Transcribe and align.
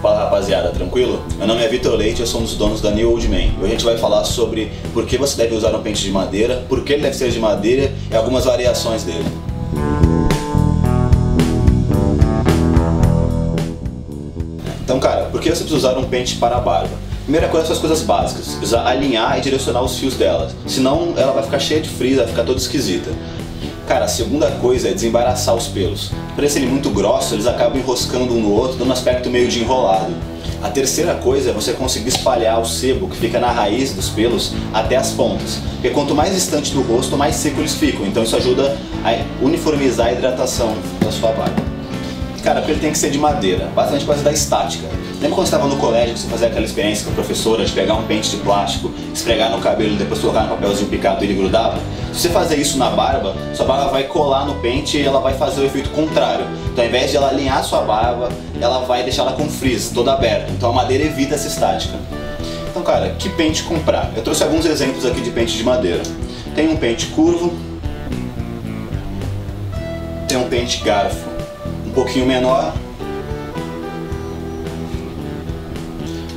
Fala 0.00 0.20
rapaziada, 0.24 0.70
tranquilo? 0.70 1.22
Meu 1.36 1.46
nome 1.46 1.62
é 1.62 1.68
Vitor 1.68 1.94
Leite, 1.94 2.20
eu 2.20 2.26
sou 2.26 2.40
um 2.40 2.44
dos 2.44 2.54
donos 2.54 2.80
da 2.80 2.90
New 2.90 3.10
Old 3.10 3.28
Man. 3.28 3.52
Hoje 3.58 3.66
a 3.66 3.68
gente 3.68 3.84
vai 3.84 3.98
falar 3.98 4.24
sobre 4.24 4.72
por 4.94 5.04
que 5.04 5.18
você 5.18 5.36
deve 5.36 5.54
usar 5.54 5.74
um 5.74 5.82
pente 5.82 6.02
de 6.02 6.10
madeira, 6.10 6.64
por 6.70 6.82
que 6.82 6.94
ele 6.94 7.02
deve 7.02 7.14
ser 7.14 7.30
de 7.30 7.38
madeira 7.38 7.92
e 8.10 8.16
algumas 8.16 8.46
variações 8.46 9.04
dele. 9.04 9.26
Então, 14.82 14.98
cara, 14.98 15.26
por 15.26 15.38
que 15.38 15.50
você 15.50 15.64
precisa 15.64 15.76
usar 15.76 15.98
um 15.98 16.04
pente 16.04 16.36
para 16.36 16.56
a 16.56 16.60
barba? 16.60 16.96
Primeira 17.24 17.48
coisa 17.48 17.66
são 17.66 17.76
as 17.76 17.80
coisas 17.80 18.00
básicas, 18.00 18.54
precisa 18.54 18.80
alinhar 18.80 19.36
e 19.36 19.42
direcionar 19.42 19.82
os 19.82 19.98
fios 19.98 20.14
dela, 20.14 20.50
senão 20.66 21.12
ela 21.14 21.32
vai 21.32 21.42
ficar 21.42 21.58
cheia 21.58 21.78
de 21.78 21.90
frizz, 21.90 22.16
vai 22.16 22.26
ficar 22.26 22.44
toda 22.44 22.58
esquisita. 22.58 23.10
Cara, 23.90 24.04
a 24.04 24.08
segunda 24.08 24.48
coisa 24.52 24.88
é 24.88 24.92
desembaraçar 24.92 25.52
os 25.52 25.66
pelos. 25.66 26.12
Por 26.36 26.48
serem 26.48 26.68
muito 26.68 26.90
grossos, 26.90 27.32
eles 27.32 27.46
acabam 27.48 27.76
enroscando 27.76 28.32
um 28.32 28.40
no 28.40 28.52
outro, 28.52 28.78
dando 28.78 28.90
um 28.90 28.92
aspecto 28.92 29.28
meio 29.28 29.48
de 29.48 29.58
enrolado. 29.58 30.14
A 30.62 30.70
terceira 30.70 31.16
coisa 31.16 31.50
é 31.50 31.52
você 31.52 31.72
conseguir 31.72 32.10
espalhar 32.10 32.60
o 32.60 32.64
sebo 32.64 33.08
que 33.08 33.16
fica 33.16 33.40
na 33.40 33.50
raiz 33.50 33.92
dos 33.92 34.08
pelos 34.08 34.52
até 34.72 34.94
as 34.94 35.10
pontas. 35.10 35.58
Porque 35.72 35.90
quanto 35.90 36.14
mais 36.14 36.32
distante 36.32 36.72
do 36.72 36.82
rosto, 36.82 37.16
mais 37.16 37.34
seco 37.34 37.60
eles 37.60 37.74
ficam. 37.74 38.06
Então 38.06 38.22
isso 38.22 38.36
ajuda 38.36 38.78
a 39.04 39.44
uniformizar 39.44 40.06
a 40.06 40.12
hidratação 40.12 40.72
da 41.04 41.10
sua 41.10 41.32
barba. 41.32 41.60
Cara, 42.44 42.64
ele 42.68 42.78
tem 42.78 42.92
que 42.92 42.98
ser 42.98 43.10
de 43.10 43.18
madeira, 43.18 43.72
basicamente 43.74 44.04
por 44.04 44.12
causa 44.12 44.22
da 44.22 44.32
estática. 44.32 44.86
Lembra 45.20 45.36
quando 45.36 45.48
você 45.48 45.54
estava 45.54 45.68
no 45.68 45.76
colégio 45.76 46.14
que 46.14 46.20
você 46.20 46.28
fazia 46.28 46.46
aquela 46.46 46.64
experiência 46.64 47.04
com 47.04 47.10
a 47.10 47.14
professora 47.14 47.62
de 47.62 47.72
pegar 47.72 47.94
um 47.94 48.04
pente 48.04 48.30
de 48.30 48.38
plástico, 48.38 48.90
esfregar 49.12 49.50
no 49.50 49.60
cabelo 49.60 49.92
e 49.92 49.96
depois 49.96 50.18
colocar 50.18 50.44
no 50.44 50.48
papelzinho 50.48 50.88
picado 50.88 51.22
e 51.22 51.26
ele 51.28 51.34
grudava? 51.34 51.78
Se 52.10 52.20
você 52.22 52.28
fazer 52.30 52.56
isso 52.56 52.78
na 52.78 52.88
barba, 52.88 53.36
sua 53.52 53.66
barba 53.66 53.90
vai 53.90 54.04
colar 54.04 54.46
no 54.46 54.54
pente 54.56 54.96
e 54.96 55.04
ela 55.04 55.20
vai 55.20 55.34
fazer 55.34 55.60
o 55.60 55.66
efeito 55.66 55.90
contrário. 55.90 56.46
Então 56.72 56.82
ao 56.82 56.88
invés 56.88 57.10
de 57.10 57.18
ela 57.18 57.28
alinhar 57.28 57.62
sua 57.62 57.82
barba, 57.82 58.30
ela 58.58 58.86
vai 58.86 59.02
deixar 59.02 59.22
ela 59.22 59.32
com 59.32 59.46
frizz, 59.46 59.90
toda 59.90 60.14
aberta. 60.14 60.50
Então 60.52 60.70
a 60.70 60.72
madeira 60.72 61.04
evita 61.04 61.34
essa 61.34 61.48
estática. 61.48 61.98
Então 62.70 62.82
cara, 62.82 63.14
que 63.18 63.28
pente 63.28 63.62
comprar? 63.64 64.10
Eu 64.16 64.22
trouxe 64.22 64.42
alguns 64.42 64.64
exemplos 64.64 65.04
aqui 65.04 65.20
de 65.20 65.30
pente 65.30 65.54
de 65.54 65.62
madeira. 65.62 66.02
Tem 66.54 66.66
um 66.66 66.76
pente 66.78 67.08
curvo, 67.08 67.52
tem 70.26 70.38
um 70.38 70.48
pente 70.48 70.82
garfo 70.82 71.28
um 71.86 71.90
pouquinho 71.90 72.24
menor. 72.24 72.72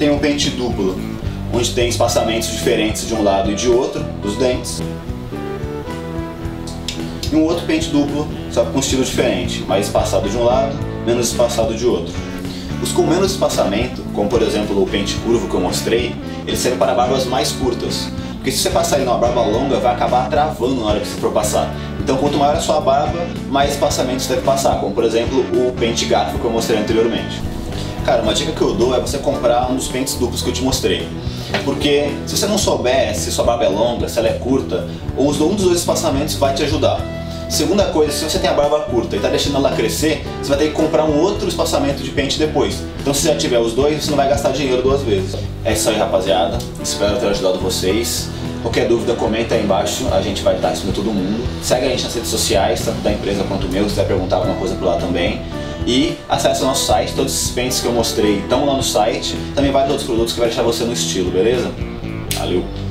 Tem 0.00 0.10
um 0.10 0.18
pente 0.18 0.48
duplo, 0.48 0.98
onde 1.52 1.74
tem 1.74 1.86
espaçamentos 1.86 2.50
diferentes 2.50 3.06
de 3.06 3.12
um 3.12 3.22
lado 3.22 3.52
e 3.52 3.54
de 3.54 3.68
outro 3.68 4.02
dos 4.22 4.34
dentes. 4.34 4.80
E 7.30 7.36
um 7.36 7.44
outro 7.44 7.66
pente 7.66 7.90
duplo, 7.90 8.26
só 8.50 8.64
com 8.64 8.78
estilo 8.78 9.04
diferente, 9.04 9.60
mais 9.68 9.88
espaçado 9.88 10.26
de 10.26 10.38
um 10.38 10.42
lado, 10.42 10.74
menos 11.04 11.28
espaçado 11.28 11.74
de 11.74 11.84
outro. 11.84 12.14
Os 12.82 12.92
com 12.92 13.02
menos 13.02 13.32
espaçamento, 13.32 14.02
como 14.14 14.26
por 14.30 14.40
exemplo 14.40 14.82
o 14.82 14.86
pente 14.86 15.16
curvo 15.16 15.46
que 15.46 15.54
eu 15.54 15.60
mostrei, 15.60 16.14
eles 16.46 16.60
servem 16.60 16.78
para 16.78 16.94
barbas 16.94 17.26
mais 17.26 17.52
curtas, 17.52 18.08
porque 18.36 18.50
se 18.50 18.56
você 18.56 18.70
passar 18.70 18.96
ele 18.96 19.04
numa 19.04 19.18
barba 19.18 19.42
longa, 19.42 19.80
vai 19.80 19.92
acabar 19.92 20.30
travando 20.30 20.76
na 20.76 20.86
hora 20.86 21.00
que 21.00 21.08
você 21.08 21.20
for 21.20 21.30
passar. 21.30 21.76
Então 22.02 22.16
quanto 22.16 22.38
maior 22.38 22.56
a 22.56 22.60
sua 22.60 22.80
barba, 22.80 23.18
mais 23.50 23.72
espaçamento 23.72 24.22
você 24.22 24.32
deve 24.32 24.46
passar, 24.46 24.80
como 24.80 24.94
por 24.94 25.04
exemplo 25.04 25.40
o 25.40 25.72
pente 25.78 26.06
garfo 26.06 26.38
que 26.38 26.44
eu 26.46 26.50
mostrei 26.50 26.80
anteriormente. 26.80 27.59
Cara, 28.10 28.22
uma 28.22 28.34
dica 28.34 28.50
que 28.50 28.60
eu 28.60 28.74
dou 28.74 28.92
é 28.92 28.98
você 28.98 29.18
comprar 29.18 29.70
um 29.70 29.76
dos 29.76 29.86
pentes 29.86 30.14
duplos 30.14 30.42
que 30.42 30.48
eu 30.48 30.52
te 30.52 30.64
mostrei. 30.64 31.06
Porque 31.64 32.10
se 32.26 32.36
você 32.36 32.44
não 32.46 32.58
souber 32.58 33.14
se 33.14 33.30
sua 33.30 33.44
barba 33.44 33.66
é 33.66 33.68
longa, 33.68 34.08
se 34.08 34.18
ela 34.18 34.26
é 34.26 34.32
curta, 34.32 34.88
um 35.16 35.28
dos 35.28 35.62
dois 35.62 35.78
espaçamentos 35.78 36.34
vai 36.34 36.52
te 36.52 36.64
ajudar. 36.64 37.00
Segunda 37.48 37.84
coisa, 37.84 38.10
se 38.10 38.28
você 38.28 38.40
tem 38.40 38.50
a 38.50 38.52
barba 38.52 38.80
curta 38.80 39.14
e 39.14 39.18
está 39.18 39.28
deixando 39.28 39.58
ela 39.58 39.70
crescer, 39.76 40.26
você 40.42 40.48
vai 40.48 40.58
ter 40.58 40.68
que 40.70 40.72
comprar 40.72 41.04
um 41.04 41.20
outro 41.20 41.48
espaçamento 41.48 42.02
de 42.02 42.10
pente 42.10 42.36
depois. 42.36 42.82
Então 43.00 43.14
se 43.14 43.28
já 43.28 43.36
tiver 43.36 43.60
os 43.60 43.74
dois, 43.74 44.02
você 44.02 44.10
não 44.10 44.16
vai 44.16 44.28
gastar 44.28 44.50
dinheiro 44.50 44.82
duas 44.82 45.02
vezes. 45.02 45.36
É 45.64 45.72
isso 45.72 45.88
aí 45.88 45.96
rapaziada, 45.96 46.58
espero 46.82 47.16
ter 47.16 47.28
ajudado 47.28 47.60
vocês. 47.60 48.28
Qualquer 48.62 48.88
dúvida, 48.88 49.14
comenta 49.14 49.54
aí 49.54 49.62
embaixo, 49.62 50.08
a 50.12 50.20
gente 50.20 50.42
vai 50.42 50.56
estar 50.56 50.70
respondendo 50.70 50.96
todo 50.96 51.12
mundo. 51.12 51.46
Segue 51.62 51.86
a 51.86 51.90
gente 51.90 52.02
nas 52.02 52.14
redes 52.16 52.28
sociais, 52.28 52.82
tanto 52.84 53.02
da 53.02 53.12
empresa 53.12 53.44
quanto 53.44 53.68
meu, 53.68 53.84
se 53.84 53.90
quiser 53.90 54.08
perguntar 54.08 54.38
alguma 54.38 54.56
coisa 54.56 54.74
por 54.74 54.86
lá 54.86 54.96
também. 54.96 55.40
E 55.86 56.16
acesse 56.28 56.62
o 56.62 56.66
nosso 56.66 56.86
site, 56.86 57.14
todos 57.14 57.32
esses 57.32 57.50
pentes 57.50 57.80
que 57.80 57.86
eu 57.86 57.92
mostrei 57.92 58.38
estão 58.38 58.64
lá 58.64 58.76
no 58.76 58.82
site. 58.82 59.36
Também 59.54 59.72
vários 59.72 59.90
outros 59.90 60.06
produtos 60.06 60.32
que 60.32 60.38
vai 60.38 60.48
deixar 60.48 60.62
você 60.62 60.84
no 60.84 60.92
estilo, 60.92 61.30
beleza? 61.30 61.70
Valeu! 62.38 62.89